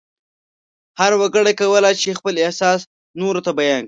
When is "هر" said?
0.99-1.11